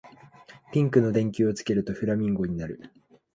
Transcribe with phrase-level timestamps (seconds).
[0.71, 2.91] ピンクの電球をつけるとフラミンゴになる